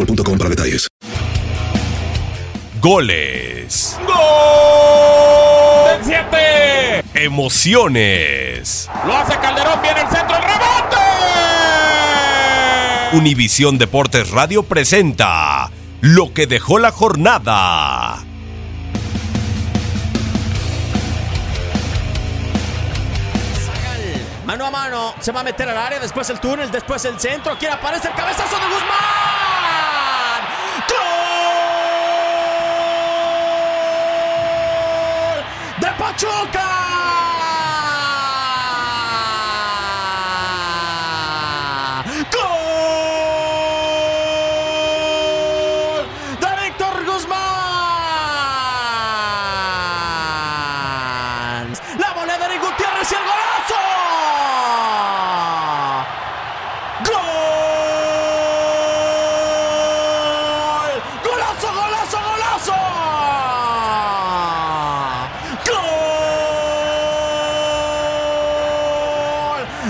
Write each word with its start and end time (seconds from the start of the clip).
boostmobile.com 0.00 0.38
para 0.38 0.50
detalles. 0.50 0.88
Goles. 2.80 3.98
¡Gol! 4.06 4.16
¡Siete! 6.02 7.04
Emociones. 7.14 8.88
Lo 9.06 9.16
hace 9.16 9.36
Calderón, 9.38 9.82
viene 9.82 10.00
el 10.00 10.08
centro, 10.08 10.36
el 10.36 10.42
rebote. 10.42 10.96
Univisión 13.12 13.76
Deportes 13.78 14.30
Radio 14.30 14.62
presenta 14.62 15.70
lo 16.00 16.32
que 16.32 16.46
dejó 16.46 16.78
la 16.78 16.92
jornada. 16.92 18.24
Mano 24.46 24.66
a 24.66 24.70
mano, 24.70 25.14
se 25.20 25.32
va 25.32 25.40
a 25.40 25.44
meter 25.44 25.68
al 25.68 25.76
área, 25.76 26.00
después 26.00 26.30
el 26.30 26.40
túnel, 26.40 26.70
después 26.70 27.04
el 27.04 27.20
centro. 27.20 27.52
Aquí 27.52 27.66
aparece 27.66 28.08
el 28.08 28.14
cabezazo 28.14 28.56
de 28.56 28.64
Guzmán. 28.64 29.39
Pachuca! 36.00 36.79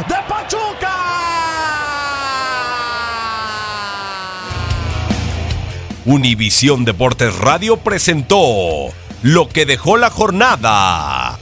¡De 0.09 0.15
Pachuca! 0.29 0.97
Univisión 6.07 6.85
Deportes 6.85 7.39
Radio 7.39 7.77
presentó 7.77 8.89
lo 9.23 9.49
que 9.49 9.67
dejó 9.67 9.97
la 9.97 10.11
jornada. 10.11 11.39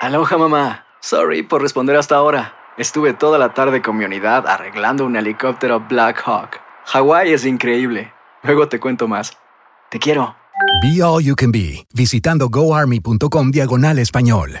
Aloha 0.00 0.36
mamá. 0.36 0.84
Sorry 1.00 1.42
por 1.42 1.62
responder 1.62 1.96
hasta 1.96 2.16
ahora. 2.16 2.54
Estuve 2.76 3.14
toda 3.14 3.38
la 3.38 3.54
tarde 3.54 3.80
con 3.80 3.96
mi 3.96 4.04
unidad 4.04 4.46
arreglando 4.46 5.06
un 5.06 5.16
helicóptero 5.16 5.80
Black 5.88 6.22
Hawk. 6.26 6.60
Hawái 6.86 7.32
es 7.32 7.46
increíble. 7.46 8.12
Luego 8.42 8.68
te 8.68 8.78
cuento 8.80 9.08
más. 9.08 9.36
Te 9.90 9.98
quiero. 9.98 10.36
Be 10.82 11.02
All 11.02 11.22
You 11.22 11.34
Can 11.34 11.52
Be, 11.52 11.86
visitando 11.94 12.48
goarmy.com 12.48 13.50
diagonal 13.50 13.98
español. 13.98 14.60